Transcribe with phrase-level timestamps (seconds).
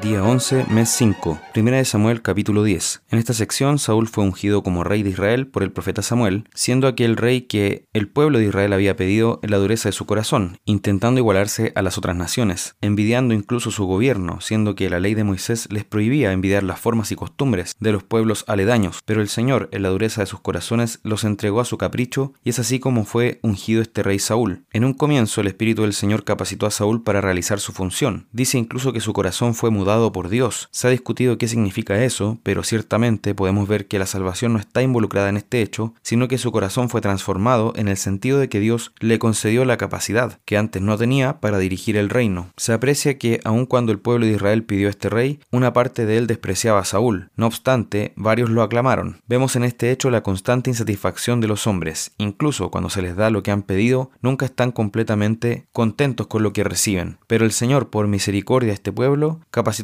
[0.00, 3.02] Día 11, mes 5, Primera de Samuel capítulo 10.
[3.10, 6.88] En esta sección Saúl fue ungido como rey de Israel por el profeta Samuel, siendo
[6.88, 10.58] aquel rey que el pueblo de Israel había pedido en la dureza de su corazón,
[10.64, 15.24] intentando igualarse a las otras naciones, envidiando incluso su gobierno, siendo que la ley de
[15.24, 19.68] Moisés les prohibía envidiar las formas y costumbres de los pueblos aledaños, pero el Señor
[19.72, 23.04] en la dureza de sus corazones los entregó a su capricho y es así como
[23.04, 24.64] fue ungido este rey Saúl.
[24.72, 28.26] En un comienzo el Espíritu del Señor capacitó a Saúl para realizar su función.
[28.32, 30.68] Dice incluso que su corazón fue dado por Dios.
[30.70, 34.82] Se ha discutido qué significa eso, pero ciertamente podemos ver que la salvación no está
[34.82, 38.60] involucrada en este hecho, sino que su corazón fue transformado en el sentido de que
[38.60, 42.50] Dios le concedió la capacidad que antes no tenía para dirigir el reino.
[42.56, 46.06] Se aprecia que aun cuando el pueblo de Israel pidió a este rey, una parte
[46.06, 47.30] de él despreciaba a Saúl.
[47.36, 49.20] No obstante, varios lo aclamaron.
[49.26, 52.12] Vemos en este hecho la constante insatisfacción de los hombres.
[52.18, 56.52] Incluso cuando se les da lo que han pedido, nunca están completamente contentos con lo
[56.52, 57.18] que reciben.
[57.26, 59.40] Pero el Señor, por misericordia a este pueblo,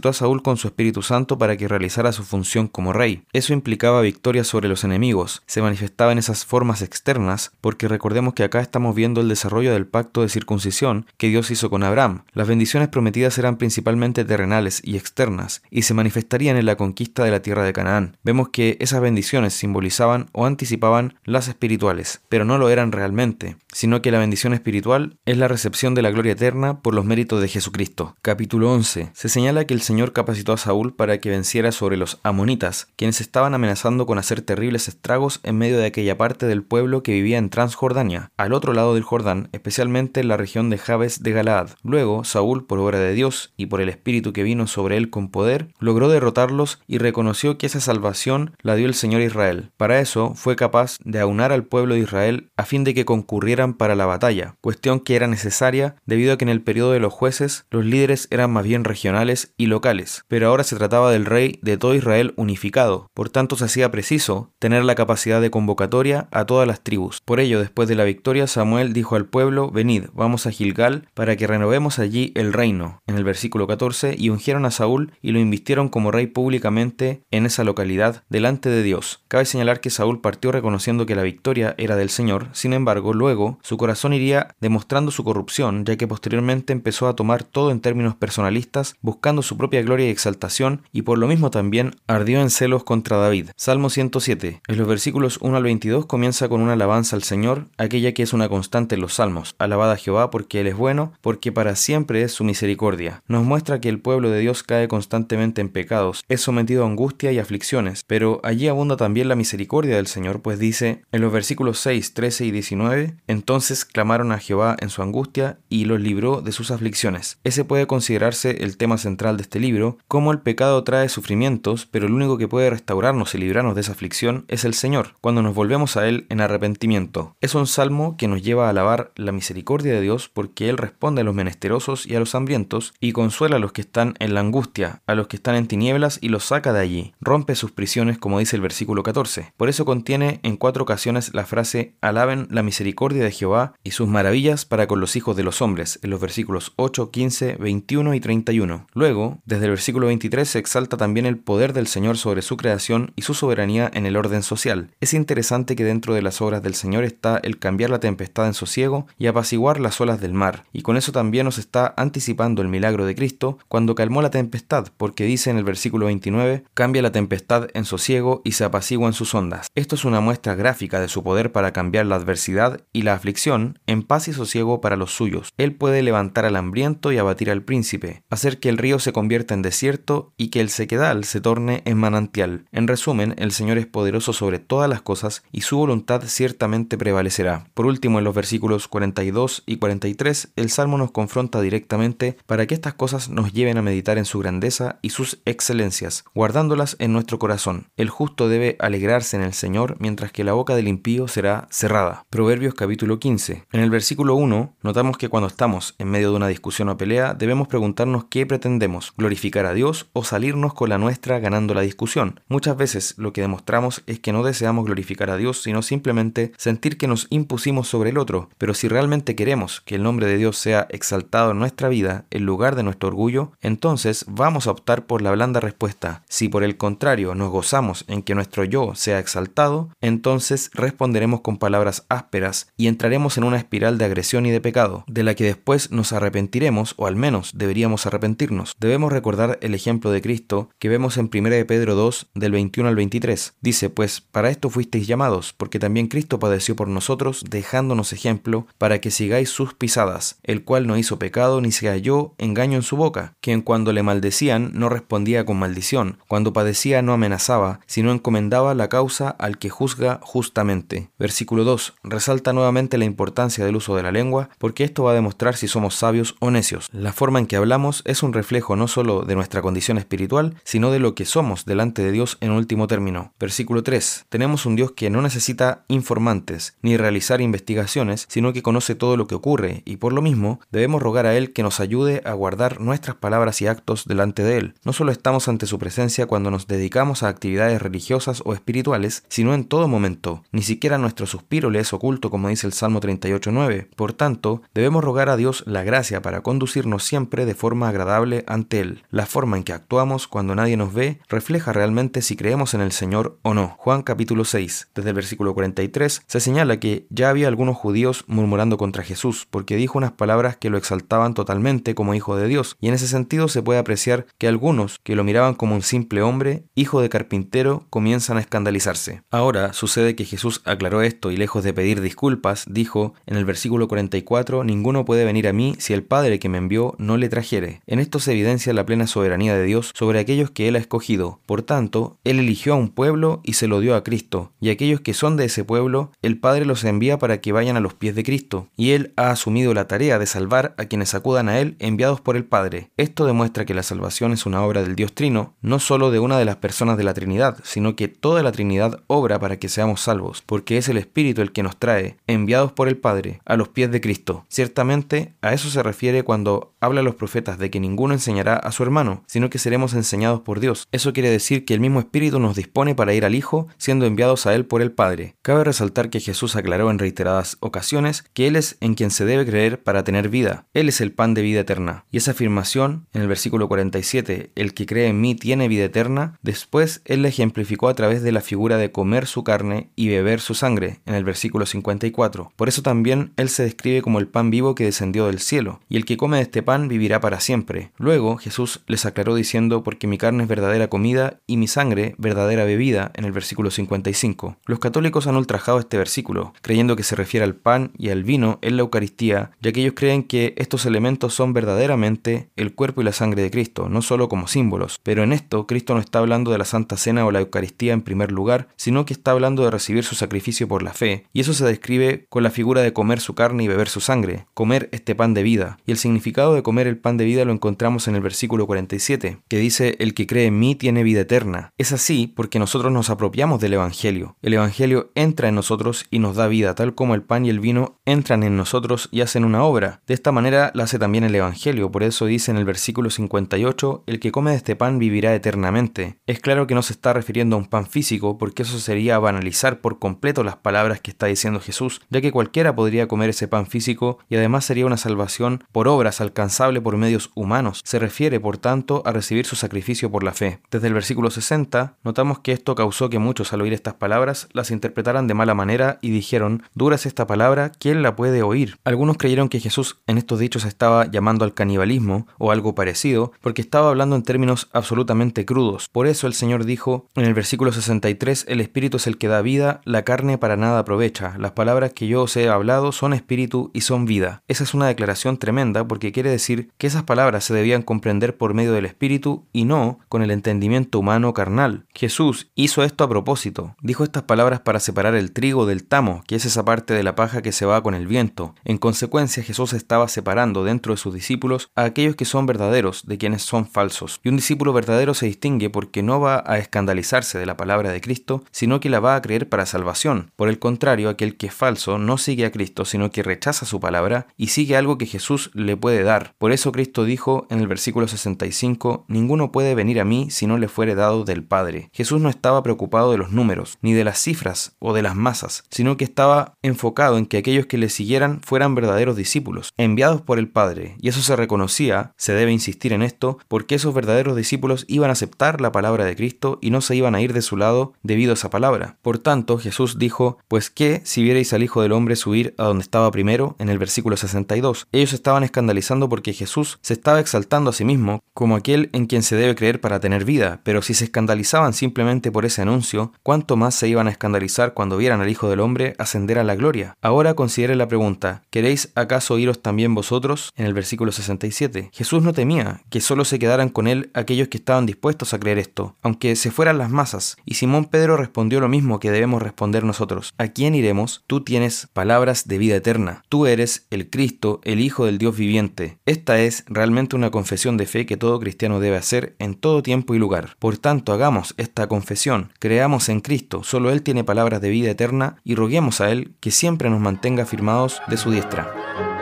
[0.08, 3.22] a Saúl con su Espíritu Santo para que realizara su función como rey.
[3.32, 8.44] Eso implicaba victoria sobre los enemigos, se manifestaba en esas formas externas, porque recordemos que
[8.44, 12.24] acá estamos viendo el desarrollo del pacto de circuncisión que Dios hizo con Abraham.
[12.32, 17.30] Las bendiciones prometidas eran principalmente terrenales y externas, y se manifestarían en la conquista de
[17.30, 18.16] la tierra de Canaán.
[18.22, 24.02] Vemos que esas bendiciones simbolizaban o anticipaban las espirituales, pero no lo eran realmente, sino
[24.02, 27.46] que la bendición espiritual es la recepción de la gloria eterna por los méritos de
[27.46, 28.16] Jesucristo.
[28.22, 29.10] Capítulo 11.
[29.12, 33.20] Se señala que el Señor capacitó a Saúl para que venciera sobre los amonitas, quienes
[33.20, 37.38] estaban amenazando con hacer terribles estragos en medio de aquella parte del pueblo que vivía
[37.38, 41.68] en Transjordania, al otro lado del Jordán, especialmente en la región de Jabes de Galaad.
[41.84, 45.28] Luego, Saúl, por obra de Dios y por el espíritu que vino sobre él con
[45.28, 49.70] poder, logró derrotarlos y reconoció que esa salvación la dio el Señor Israel.
[49.76, 53.67] Para eso, fue capaz de aunar al pueblo de Israel a fin de que concurrieran
[53.74, 57.12] para la batalla, cuestión que era necesaria debido a que en el periodo de los
[57.12, 59.88] jueces los líderes eran más bien regionales y locales
[60.28, 64.50] pero ahora se trataba del rey de todo Israel unificado, por tanto se hacía preciso
[64.58, 67.20] tener la capacidad de convocatoria a todas las tribus.
[67.24, 71.36] Por ello, después de la victoria, Samuel dijo al pueblo, venid, vamos a Gilgal para
[71.36, 75.40] que renovemos allí el reino, en el versículo 14, y ungieron a Saúl y lo
[75.40, 79.24] invistieron como rey públicamente en esa localidad delante de Dios.
[79.28, 83.47] Cabe señalar que Saúl partió reconociendo que la victoria era del Señor, sin embargo, luego
[83.62, 88.14] su corazón iría demostrando su corrupción, ya que posteriormente empezó a tomar todo en términos
[88.14, 92.84] personalistas, buscando su propia gloria y exaltación, y por lo mismo también ardió en celos
[92.84, 93.50] contra David.
[93.56, 94.60] Salmo 107.
[94.66, 98.32] En los versículos 1 al 22 comienza con una alabanza al Señor, aquella que es
[98.32, 99.54] una constante en los salmos.
[99.58, 103.22] Alabada a Jehová porque Él es bueno, porque para siempre es su misericordia.
[103.28, 107.32] Nos muestra que el pueblo de Dios cae constantemente en pecados, es sometido a angustia
[107.32, 111.78] y aflicciones, pero allí abunda también la misericordia del Señor, pues dice en los versículos
[111.80, 116.50] 6, 13 y 19, entonces clamaron a Jehová en su angustia y los libró de
[116.50, 117.38] sus aflicciones.
[117.44, 122.06] Ese puede considerarse el tema central de este libro cómo el pecado trae sufrimientos, pero
[122.06, 125.54] el único que puede restaurarnos y librarnos de esa aflicción es el Señor, cuando nos
[125.54, 127.36] volvemos a Él en arrepentimiento.
[127.40, 131.20] Es un salmo que nos lleva a alabar la misericordia de Dios porque Él responde
[131.20, 134.40] a los menesterosos y a los hambrientos y consuela a los que están en la
[134.40, 137.14] angustia, a los que están en tinieblas y los saca de allí.
[137.20, 139.52] Rompe sus prisiones, como dice el versículo 14.
[139.56, 144.08] Por eso contiene en cuatro ocasiones la frase alaben la misericordia de Jehová y sus
[144.08, 148.20] maravillas para con los hijos de los hombres, en los versículos 8, 15, 21 y
[148.20, 148.86] 31.
[148.94, 153.12] Luego, desde el versículo 23 se exalta también el poder del Señor sobre su creación
[153.16, 154.90] y su soberanía en el orden social.
[155.00, 158.54] Es interesante que dentro de las obras del Señor está el cambiar la tempestad en
[158.54, 162.68] sosiego y apaciguar las olas del mar, y con eso también nos está anticipando el
[162.68, 167.12] milagro de Cristo cuando calmó la tempestad, porque dice en el versículo 29, cambia la
[167.12, 169.68] tempestad en sosiego y se apacigua en sus ondas.
[169.74, 173.78] Esto es una muestra gráfica de su poder para cambiar la adversidad y la aflicción
[173.86, 175.52] en paz y sosiego para los suyos.
[175.58, 179.54] Él puede levantar al hambriento y abatir al príncipe, hacer que el río se convierta
[179.54, 182.64] en desierto y que el sequedal se torne en manantial.
[182.72, 187.66] En resumen, el Señor es poderoso sobre todas las cosas y su voluntad ciertamente prevalecerá.
[187.74, 192.74] Por último, en los versículos 42 y 43, el Salmo nos confronta directamente para que
[192.74, 197.38] estas cosas nos lleven a meditar en su grandeza y sus excelencias, guardándolas en nuestro
[197.38, 197.88] corazón.
[197.96, 202.24] El justo debe alegrarse en el Señor, mientras que la boca del impío será cerrada.
[202.30, 203.64] Proverbios capítulo 15.
[203.72, 207.32] En el versículo 1, notamos que cuando estamos en medio de una discusión o pelea,
[207.32, 212.40] debemos preguntarnos qué pretendemos, glorificar a Dios o salirnos con la nuestra ganando la discusión.
[212.48, 216.98] Muchas veces lo que demostramos es que no deseamos glorificar a Dios, sino simplemente sentir
[216.98, 218.50] que nos impusimos sobre el otro.
[218.58, 222.44] Pero si realmente queremos que el nombre de Dios sea exaltado en nuestra vida en
[222.44, 226.22] lugar de nuestro orgullo, entonces vamos a optar por la blanda respuesta.
[226.28, 231.58] Si por el contrario nos gozamos en que nuestro yo sea exaltado, entonces responderemos con
[231.58, 235.44] palabras ásperas y entraremos en una espiral de agresión y de pecado, de la que
[235.44, 238.74] después nos arrepentiremos, o al menos deberíamos arrepentirnos.
[238.80, 242.88] Debemos recordar el ejemplo de Cristo que vemos en 1 de Pedro 2, del 21
[242.88, 243.54] al 23.
[243.60, 249.00] Dice, pues, para esto fuisteis llamados, porque también Cristo padeció por nosotros, dejándonos ejemplo, para
[249.00, 252.96] que sigáis sus pisadas, el cual no hizo pecado ni se halló engaño en su
[252.96, 258.74] boca, quien cuando le maldecían no respondía con maldición, cuando padecía no amenazaba, sino encomendaba
[258.74, 261.10] la causa al que juzga justamente.
[261.16, 261.94] Versículo 2.
[262.02, 265.68] Resalta nuevamente la importancia del uso de la lengua, porque esto va a demostrar si
[265.68, 266.88] somos sabios o necios.
[266.92, 270.90] La forma en que hablamos es un reflejo no solo de nuestra condición espiritual, sino
[270.90, 273.32] de lo que somos delante de Dios en último término.
[273.38, 274.26] Versículo 3.
[274.28, 279.26] Tenemos un Dios que no necesita informantes ni realizar investigaciones, sino que conoce todo lo
[279.26, 282.80] que ocurre, y por lo mismo debemos rogar a Él que nos ayude a guardar
[282.80, 284.74] nuestras palabras y actos delante de Él.
[284.84, 289.54] No solo estamos ante su presencia cuando nos dedicamos a actividades religiosas o espirituales, sino
[289.54, 290.44] en todo momento.
[290.52, 293.88] Ni siquiera nuestro suspiro le es oculto, como dice el Salmo 38.9.
[293.96, 298.78] Por tanto, debemos rogar a Dios la gracia para conducirnos siempre de forma agradable ante
[298.78, 299.02] Él.
[299.10, 302.92] La forma en que actuamos cuando nadie nos ve refleja realmente si creemos en el
[302.92, 303.74] Señor o no.
[303.78, 308.78] Juan capítulo 6, desde el versículo 43, se señala que ya había algunos judíos murmurando
[308.78, 312.86] contra Jesús, porque dijo unas palabras que lo exaltaban totalmente como hijo de Dios, y
[312.86, 316.64] en ese sentido se puede apreciar que algunos, que lo miraban como un simple hombre,
[316.76, 319.22] hijo de carpintero, comienzan a escandalizarse.
[319.32, 323.88] Ahora sucede que Jesús aclaró esto y lejos de pedir disculpas, dijo en el versículo
[323.88, 327.80] 44, Ninguno puede venir a mí si el Padre que me envió no le trajere.
[327.86, 331.40] En esto se evidencia la plena soberanía de Dios sobre aquellos que Él ha escogido.
[331.46, 335.00] Por tanto, Él eligió a un pueblo y se lo dio a Cristo, y aquellos
[335.00, 338.14] que son de ese pueblo, el Padre los envía para que vayan a los pies
[338.14, 341.76] de Cristo, y Él ha asumido la tarea de salvar a quienes acudan a Él
[341.78, 342.90] enviados por el Padre.
[342.96, 346.38] Esto demuestra que la salvación es una obra del Dios Trino, no solo de una
[346.38, 350.00] de las personas de la Trinidad, sino que toda la Trinidad obra para que seamos
[350.00, 352.16] salvos, porque es el Espíritu el que nos trae,
[352.48, 354.46] enviados por el Padre, a los pies de Cristo.
[354.48, 358.72] Ciertamente, a eso se refiere cuando habla a los profetas de que ninguno enseñará a
[358.72, 360.88] su hermano, sino que seremos enseñados por Dios.
[360.90, 364.46] Eso quiere decir que el mismo Espíritu nos dispone para ir al Hijo, siendo enviados
[364.46, 365.36] a Él por el Padre.
[365.42, 369.44] Cabe resaltar que Jesús aclaró en reiteradas ocasiones que Él es en quien se debe
[369.44, 370.64] creer para tener vida.
[370.72, 372.06] Él es el pan de vida eterna.
[372.10, 376.38] Y esa afirmación, en el versículo 47, el que cree en mí tiene vida eterna,
[376.40, 380.40] después Él la ejemplificó a través de la figura de comer su carne y beber
[380.40, 382.37] su sangre, en el versículo 54.
[382.56, 385.96] Por eso también Él se describe como el pan vivo que descendió del cielo, y
[385.96, 387.90] el que come de este pan vivirá para siempre.
[387.98, 392.64] Luego Jesús les aclaró diciendo, porque mi carne es verdadera comida y mi sangre verdadera
[392.64, 394.56] bebida, en el versículo 55.
[394.66, 398.58] Los católicos han ultrajado este versículo, creyendo que se refiere al pan y al vino
[398.62, 403.04] en la Eucaristía, ya que ellos creen que estos elementos son verdaderamente el cuerpo y
[403.04, 405.00] la sangre de Cristo, no solo como símbolos.
[405.02, 408.02] Pero en esto Cristo no está hablando de la Santa Cena o la Eucaristía en
[408.02, 411.54] primer lugar, sino que está hablando de recibir su sacrificio por la fe, y eso
[411.54, 415.14] se describe con la figura de comer su carne y beber su sangre, comer este
[415.14, 415.78] pan de vida.
[415.86, 419.38] Y el significado de comer el pan de vida lo encontramos en el versículo 47,
[419.48, 421.72] que dice, el que cree en mí tiene vida eterna.
[421.78, 424.36] Es así porque nosotros nos apropiamos del Evangelio.
[424.42, 427.60] El Evangelio entra en nosotros y nos da vida, tal como el pan y el
[427.60, 430.00] vino entran en nosotros y hacen una obra.
[430.06, 434.04] De esta manera la hace también el Evangelio, por eso dice en el versículo 58,
[434.06, 436.18] el que come de este pan vivirá eternamente.
[436.26, 439.80] Es claro que no se está refiriendo a un pan físico, porque eso sería banalizar
[439.80, 444.18] por completo las palabras que está diciendo Jesús, que cualquiera podría comer ese pan físico
[444.28, 447.80] y además sería una salvación por obras alcanzable por medios humanos.
[447.84, 450.60] Se refiere, por tanto, a recibir su sacrificio por la fe.
[450.70, 454.70] Desde el versículo 60, notamos que esto causó que muchos al oír estas palabras las
[454.70, 458.78] interpretaran de mala manera y dijeron, dura es esta palabra, ¿quién la puede oír?
[458.84, 463.62] Algunos creyeron que Jesús en estos dichos estaba llamando al canibalismo o algo parecido, porque
[463.62, 465.88] estaba hablando en términos absolutamente crudos.
[465.88, 469.42] Por eso el Señor dijo en el versículo 63, el Espíritu es el que da
[469.42, 471.34] vida, la carne para nada aprovecha.
[471.38, 474.42] Las palabras que yo os he hablado son espíritu y son vida.
[474.48, 478.54] Esa es una declaración tremenda porque quiere decir que esas palabras se debían comprender por
[478.54, 481.86] medio del Espíritu y no con el entendimiento humano carnal.
[481.94, 483.76] Jesús hizo esto a propósito.
[483.82, 487.14] Dijo estas palabras para separar el trigo del tamo, que es esa parte de la
[487.14, 488.54] paja que se va con el viento.
[488.64, 493.18] En consecuencia, Jesús estaba separando dentro de sus discípulos a aquellos que son verdaderos de
[493.18, 494.20] quienes son falsos.
[494.22, 498.00] Y un discípulo verdadero se distingue porque no va a escandalizarse de la palabra de
[498.00, 500.30] Cristo, sino que la va a creer para salvación.
[500.36, 503.80] Por el contrario, aquel que es falso no sigue a Cristo, sino que rechaza su
[503.80, 506.34] palabra y sigue algo que Jesús le puede dar.
[506.38, 510.58] Por eso Cristo dijo en el versículo 65, Ninguno puede venir a mí si no
[510.58, 511.90] le fuere dado del Padre.
[511.92, 515.64] Jesús no estaba preocupado de los números, ni de las cifras o de las masas,
[515.70, 520.38] sino que estaba enfocado en que aquellos que le siguieran fueran verdaderos discípulos, enviados por
[520.38, 524.84] el Padre, y eso se reconocía, se debe insistir en esto, porque esos verdaderos discípulos
[524.88, 527.56] iban a aceptar la palabra de Cristo y no se iban a ir de su
[527.56, 528.96] lado debido a esa palabra.
[529.02, 533.10] Por tanto, Jesús dijo, pues que si vierais al Hijo Hombre subir a donde estaba
[533.10, 537.84] primero, en el versículo 62, ellos estaban escandalizando porque Jesús se estaba exaltando a sí
[537.84, 541.72] mismo como aquel en quien se debe creer para tener vida, pero si se escandalizaban
[541.72, 545.60] simplemente por ese anuncio, ¿cuánto más se iban a escandalizar cuando vieran al Hijo del
[545.60, 546.96] Hombre ascender a la gloria?
[547.02, 550.52] Ahora considere la pregunta, ¿queréis acaso iros también vosotros?
[550.56, 551.90] En el versículo 67.
[551.92, 555.58] Jesús no temía que solo se quedaran con él aquellos que estaban dispuestos a creer
[555.58, 559.84] esto, aunque se fueran las masas, y Simón Pedro respondió lo mismo que debemos responder
[559.84, 560.32] nosotros.
[560.38, 561.24] ¿A quién iremos?
[561.26, 561.44] Tú
[561.86, 563.22] palabras de vida eterna.
[563.28, 565.98] Tú eres el Cristo, el Hijo del Dios viviente.
[566.06, 570.14] Esta es realmente una confesión de fe que todo cristiano debe hacer en todo tiempo
[570.14, 570.56] y lugar.
[570.58, 575.36] Por tanto, hagamos esta confesión, creamos en Cristo, solo Él tiene palabras de vida eterna
[575.44, 579.17] y roguemos a Él que siempre nos mantenga firmados de su diestra.